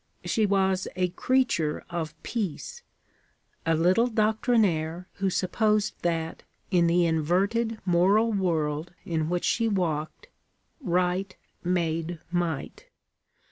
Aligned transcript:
She 0.25 0.47
was 0.47 0.87
a 0.95 1.09
creature 1.09 1.83
of 1.91 2.15
peace; 2.23 2.81
a 3.67 3.75
little 3.75 4.07
doctrinaire 4.07 5.07
who 5.17 5.29
supposed 5.29 5.93
that, 6.01 6.41
in 6.71 6.87
the 6.87 7.05
inverted 7.05 7.77
moral 7.85 8.33
world 8.33 8.95
in 9.05 9.29
which 9.29 9.45
she 9.45 9.67
walked, 9.67 10.27
right 10.81 11.37
made 11.63 12.17
might. 12.31 12.87